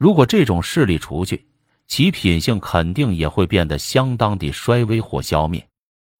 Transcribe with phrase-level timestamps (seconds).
[0.00, 1.44] 如果这种势力除去，
[1.86, 5.62] 其品性肯定也会变得相当的衰微或消灭。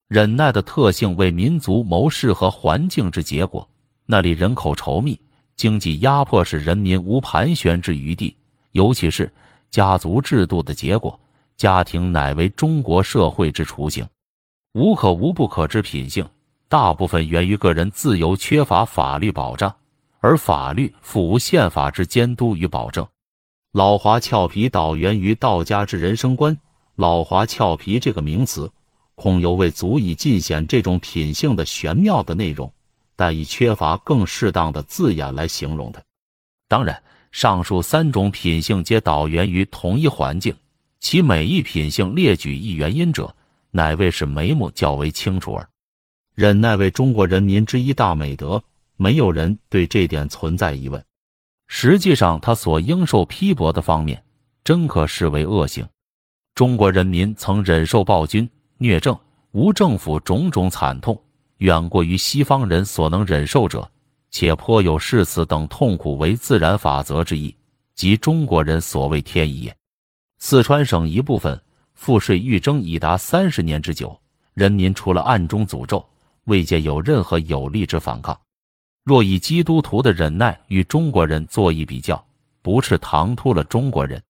[0.07, 3.67] 忍耐的特性为民族谋适合环境之结果。
[4.05, 5.19] 那里人口稠密，
[5.57, 8.37] 经济压迫使人民无盘旋之余地，
[8.73, 9.33] 尤其是
[9.71, 11.19] 家族制度的结果。
[11.57, 14.07] 家庭乃为中国社会之雏形。
[14.75, 16.29] 无可无不可之品性，
[16.69, 19.75] 大部分源于个人自由缺乏法律保障，
[20.19, 23.07] 而法律复无宪法之监督与保证。
[23.73, 26.59] 老华俏皮导源于道家之人生观。
[26.97, 28.69] 老华俏皮这个名词，
[29.15, 32.73] 恐犹未足以尽显这种品性的玄妙的内容。
[33.15, 36.03] 但已缺乏更适当的字眼来形容它。
[36.67, 40.57] 当然，上述三种品性皆导源于同一环境，
[41.01, 43.37] 其每一品性列举一原因者，
[43.71, 45.69] 乃为使眉目较为清楚耳。
[46.35, 48.65] 忍耐为中国人民之一大美德，
[48.97, 51.05] 没有人对这点存在疑问。
[51.73, 54.21] 实际上，他所应受批驳的方面，
[54.65, 55.87] 真可视为恶行。
[56.53, 59.17] 中国人民曾忍受暴君、虐政、
[59.53, 61.19] 无政府种种惨痛。
[61.59, 63.89] 远过于西方人所能忍受者，
[64.33, 67.55] 且颇有视此等痛苦为自然法则之意，
[67.95, 69.77] 即中国人所谓天意也。
[70.39, 71.59] 四川省一部分
[71.95, 74.21] 赋税欲征已达三十年之久，
[74.55, 76.05] 人民除了暗中诅咒，
[76.47, 78.37] 未见有任何有力之反抗。
[79.05, 82.23] 若以基督徒的忍耐与中国人做一比较，
[82.63, 84.23] 不是唐突了中国人。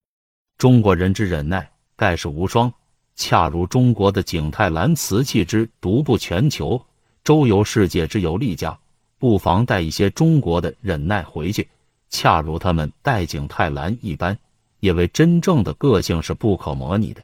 [0.57, 2.71] 中国人之忍耐，盖世无双，
[3.15, 6.81] 恰如中国的景泰蓝瓷器之独步全球。
[7.23, 8.77] 周游世界之有力家，
[9.19, 11.67] 不妨带一些中国的忍耐回去，
[12.09, 14.37] 恰如他们带景泰蓝一般。
[14.79, 17.21] 因为真正的个性是不可模拟的。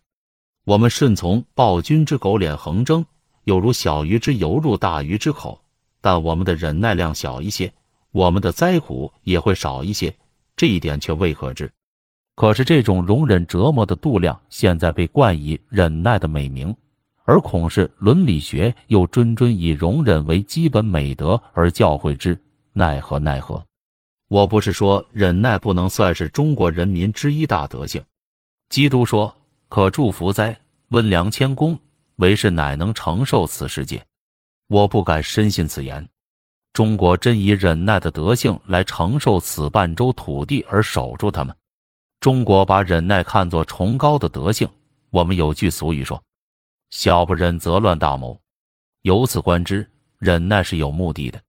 [0.63, 3.03] 我们顺从暴君之狗脸横征，
[3.45, 5.59] 有如小鱼之游入大鱼之口，
[6.07, 7.69] 但我们的忍耐量小一些，
[8.13, 10.15] 我们的灾苦也会少一些。
[10.55, 11.69] 这一点却未可知。
[12.33, 16.73] 可是这种容忍折磨的度量，现在被冠以忍耐的美名。
[17.25, 22.41] 而孔氏伦理学又谆谆以容忍为基本美德而教诲之，
[22.71, 23.61] 奈何奈何！
[24.29, 28.01] 我不是说忍耐不能算是中国人民之一大德性。
[28.69, 29.35] 基督说
[29.67, 30.57] ：“可祝福哉，
[30.87, 31.77] 温良谦恭，
[32.15, 34.01] 为是乃能承受此世界。”
[34.67, 36.07] 我不敢深信此言。
[36.73, 41.55] 中国真以忍耐的德性来承受此半周土地而守住他们。
[42.19, 44.67] 中国把忍耐看作崇高的德性。
[45.09, 46.21] 我们有句俗语说。
[46.89, 48.39] 小不忍则乱大谋，
[49.01, 49.89] 由此观之，
[50.19, 51.41] 忍耐是有目的的。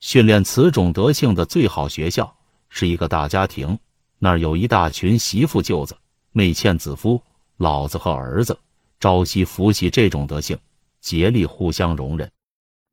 [0.00, 2.34] 训练此种德性的最好学校
[2.68, 3.78] 是一个大家庭，
[4.18, 5.96] 那儿有一大群媳妇、舅子、
[6.32, 7.22] 妹欠子夫、
[7.58, 8.58] 老子和儿子，
[9.00, 10.58] 朝夕扶起这种德性，
[11.00, 12.30] 竭力互相容忍。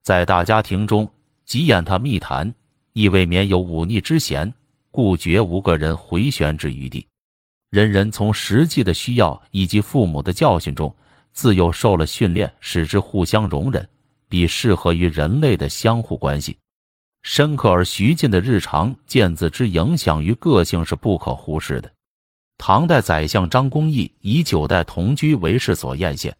[0.08, 1.12] 在大家庭中，
[1.44, 2.54] 急言他密谈，
[2.94, 4.54] 亦未免有忤逆之嫌，
[4.90, 7.06] 故绝无个人回旋之余地。
[7.72, 10.96] 人人从实际的需要以及父母的教训中。
[11.34, 13.86] 自幼受了训练，使之互相容忍，
[14.30, 16.58] 比适合于人类的相互关系。
[17.24, 21.92] 深刻而徐进的日常见字之影响于个性是不可忽视的。
[22.58, 26.32] 唐代宰相张公义以九代同居为事所艳羡。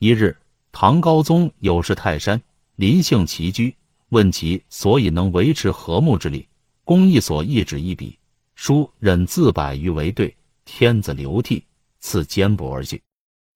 [0.00, 0.36] 一日，
[0.72, 2.42] 唐高宗有事泰山，
[2.76, 3.74] 临幸齐居，
[4.10, 6.46] 问其所以能维持和睦之理。
[6.84, 8.18] 公义所一指一笔，
[8.54, 11.64] 书忍字百余为对，天子流涕，
[12.00, 13.02] 赐肩帛而去。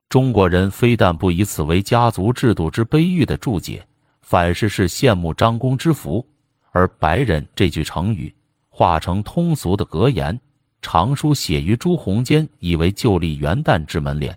[0.09, 3.87] 中国人非但不以此为家族制度之悲郁的注解，
[4.23, 6.27] 反是是羡慕张公之福。
[6.73, 8.35] 而白人这句成语
[8.69, 10.41] 化成通俗的格言，
[10.81, 14.37] 常书写于朱红间，以为旧历元旦之门帘。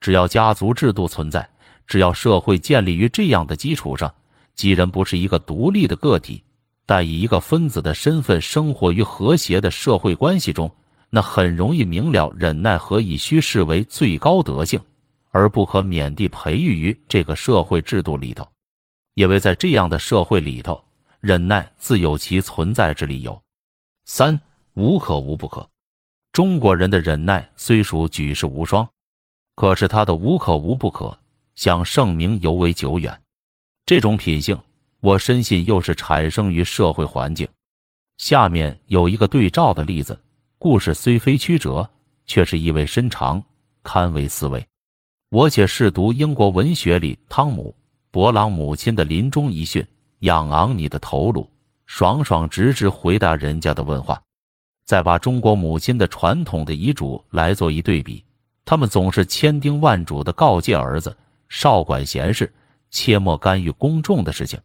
[0.00, 1.48] 只要家族制度存在，
[1.88, 4.14] 只要社会建立于这样的基础上，
[4.54, 6.44] 即人不是一个独立的个体，
[6.86, 10.70] 但以一个分子的身份生活于和谐的社会关系中，
[11.10, 14.80] 那很容易明了，忍耐何以须视为最高德性。
[15.30, 18.48] 而不可免地培育于这个社会制度里头，
[19.14, 20.82] 因为在这样的社会里头，
[21.20, 23.40] 忍耐自有其存在之理由。
[24.06, 24.40] 三
[24.72, 25.68] 无可无不可。
[26.32, 28.88] 中国人的忍耐虽属举世无双，
[29.54, 31.16] 可是他的无可无不可，
[31.58, 33.20] 想盛名尤为久远。
[33.84, 34.56] 这种品性，
[35.00, 37.48] 我深信又是产生于社会环境。
[38.18, 40.16] 下面有一个对照的例子，
[40.56, 41.90] 故事虽非曲折，
[42.26, 43.42] 却是意味深长，
[43.82, 44.64] 堪为思维。
[45.30, 47.74] 我且试读英国文学里汤姆·
[48.12, 49.84] 伯朗母亲的临终遗训
[50.20, 51.50] ：“仰昂你的头颅，
[51.86, 54.22] 爽爽直直回答人家的问话。”
[54.86, 58.24] 再把中国母亲的传统的遗嘱来做一对比，
[58.64, 61.14] 他们总是千叮万嘱的告诫儿子
[61.48, 62.52] ：“少管闲事，
[62.90, 64.60] 切莫干预公众的事情。”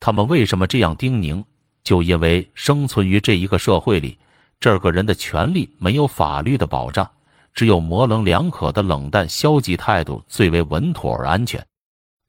[0.00, 1.44] 他们为什么这样叮咛？
[1.82, 4.18] 就因为生存于这一个社会里，
[4.58, 7.10] 这个人的权利没有法律的保障，
[7.54, 11.64] 只有模棱两可的冷淡消极态度最为稳妥而安全。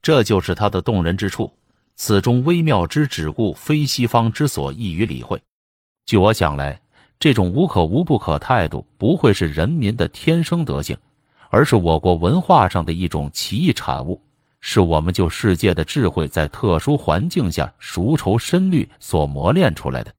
[0.00, 1.52] 这就是他的动人之处，
[1.96, 5.40] 此中微妙之只故，非西方之所易于理会。
[6.06, 6.80] 据我想来，
[7.20, 10.96] 这种无可无不可态度，不会是人民的天生德性，
[11.52, 14.18] 而是我国文化上的一种奇异产物，
[14.62, 20.10] 是我们就世界的智慧在特殊环境下熟愁深虑所磨练出来的。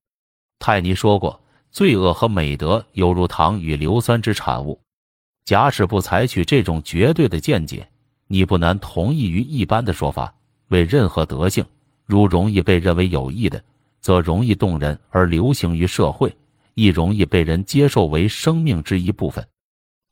[0.59, 1.41] 泰尼说过
[1.71, 4.79] ：“罪恶和美德犹如糖与硫酸之产物。”
[5.43, 7.89] 假使不采取这种绝对的见解，
[8.27, 10.31] 你不难同意于一般的说法：
[10.67, 11.65] 为任何德性，
[12.05, 13.61] 如容易被认为有益的。
[13.99, 16.35] 则容易动人而流行于社会，
[16.75, 19.43] 亦容易被人接受为生命之一部分。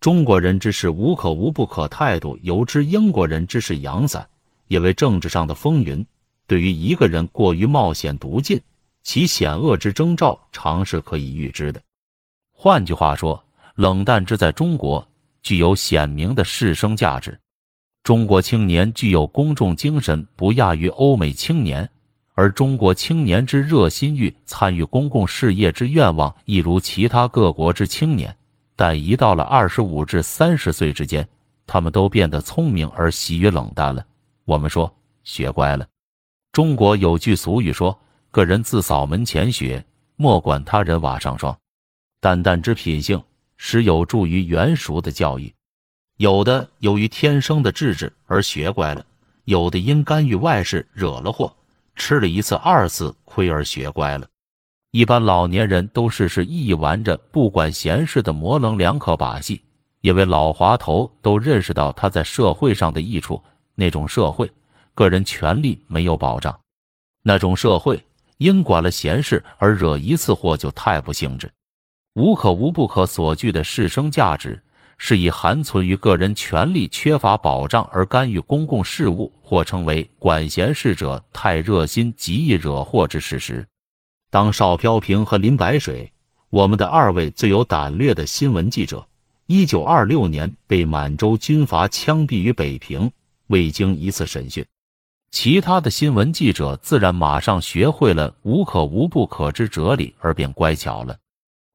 [0.02, 4.28] 中国人之事无可无不可态度，由之英国人之事阳散，
[4.68, 6.04] 也为政治上的风云。
[6.48, 8.60] 对于一个人过于冒险独进，
[9.04, 11.80] 其险恶之征兆，常是可以预知的。
[12.52, 13.44] 换句话说，
[13.76, 15.08] 冷淡之在中国
[15.44, 17.40] 具有显明的士生价值。
[18.02, 21.88] 中国青年具有公众精神，不亚于欧美青年。
[22.34, 28.36] 而中国青年之热心欲参与公共事业之愿望，亦如其他各国之青年，
[28.82, 31.30] 但一到了二十五至三十岁之间，
[31.68, 34.04] 他们都变得聪明而习于冷淡了。
[34.44, 34.92] 我们说
[35.24, 35.86] 学乖了。
[36.52, 37.96] 中国有句俗语说
[38.32, 39.86] ：“个人自扫门前雪，
[40.16, 41.56] 莫管他人瓦上霜。”
[42.20, 43.22] 淡淡之品性，
[43.56, 45.54] 实有助于圆熟的教育。
[46.18, 49.06] 有的由于天生的智智而学乖了，
[49.44, 51.56] 有的因干预外事惹了祸。
[51.96, 54.28] 吃了一次、二次亏而学乖了。
[54.92, 59.62] 一般老年人都事事意玩着不管闲事的模棱两可把戏，
[60.02, 63.42] 因为老滑头都认识到他在社会上的益处。
[63.74, 64.52] 那种社会，
[64.94, 66.54] 个人权利没有保障；
[67.24, 68.04] 那种社会，
[68.38, 71.50] 因管了闲事而惹一次祸就太不兴致。
[72.16, 74.62] 无可无不可所具的士生价值。
[75.04, 83.66] 是以含存于个人权利缺乏保障而干预公共事务，或称为管闲事者太热心，极易惹祸之事实。
[84.32, 86.10] 当邵飘萍和林白水，
[86.50, 89.06] 我们的二位最有胆略的新闻记者，
[89.46, 93.12] 一九二六年被满洲军阀枪毙于北平，
[93.48, 94.66] 未经一次审讯，
[95.32, 101.18] 其他的新闻记者自然马上学会了无可无不可之哲理，而便乖巧了。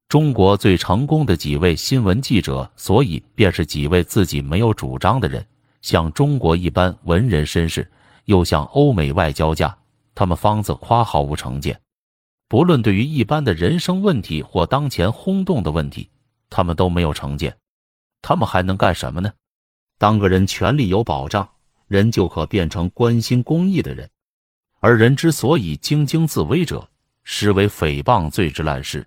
[0.09, 5.45] 中国最成功的几位新闻记者，所以便是几位自己没有主张的人，
[5.83, 7.87] 像中国一般文人绅士，
[8.25, 9.77] 又像欧美外交家，
[10.15, 11.79] 他们方子夸毫无成见。
[12.49, 16.09] 不论对于一般的人生问题或当前轰动的问题，
[16.49, 17.57] 他们都没有成见。
[18.21, 19.31] 他们还能干什么呢？
[19.97, 21.47] 当个人权利有保障，
[21.87, 24.09] 人就可变成关心公益的人。
[24.79, 26.87] 而人之所以兢兢自危者，
[27.23, 29.05] 实为诽谤罪之滥事。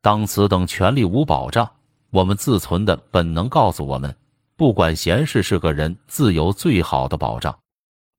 [0.00, 1.68] 当此等权利无保障，
[2.10, 4.14] 我们自存的本能告诉我们，
[4.54, 7.58] 不管闲事是个人自由最好的保障。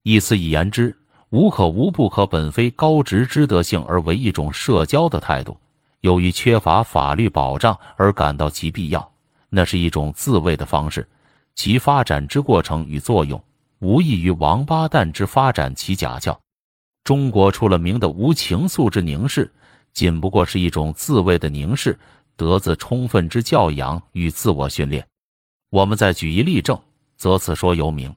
[0.04, 0.98] 以此以言之，
[1.32, 5.58] 无可无不可本非高直之德性，而为一种社交的态度。
[6.02, 9.12] 由于缺乏法律保障而感到其必要，
[9.50, 11.08] 那是一种自卫的方式。
[11.56, 13.42] 其发展之过程与作用，
[13.80, 16.40] 无异于王八蛋之发展其假壳。
[17.04, 19.52] 中国出了名的无情素之凝视。
[19.92, 21.98] 仅不过是一种自卫的凝视，
[22.36, 25.06] 得自充分之教养与自我训练。
[25.72, 26.80] 我们再举一例证，
[27.18, 28.16] 则此说尤明。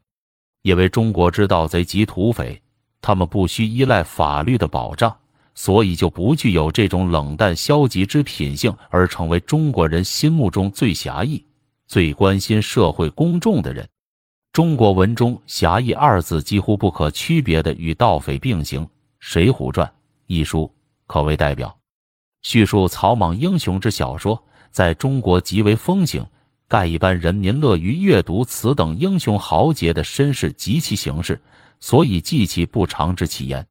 [0.62, 2.60] 因为中国之盗贼及土匪，
[3.02, 5.14] 他们不需依赖法律的保障，
[5.54, 11.44] 所以就不具有这种冷淡消极之品性，而成为中国人心目中最侠义、
[11.86, 13.86] 最关心社会公众的人。
[14.52, 18.84] 中国文中“侠义”二字几乎不可区别的与盗匪并行，
[19.18, 19.86] 《水浒传》
[20.26, 20.70] 一书。
[21.06, 21.74] 可谓代表，
[22.42, 26.24] 叙述草莽英雄之小说在中国极为风行，
[26.68, 31.40] 盖一般人民乐于阅读此等英雄豪杰的身世及其形式，
[31.82, 33.66] 所以记其不长之其焉。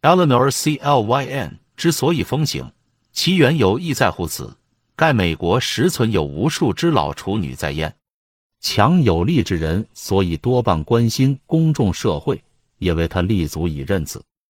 [0.00, 2.72] Eleanor C L Y N 之所以风行，
[3.12, 4.56] 其缘由亦在乎此。
[4.96, 7.94] 盖美国实存有无数之老处女在焉，
[8.60, 12.42] 强有力之人，所以多半关心公众社会，
[12.78, 14.24] 也为他立足以任此。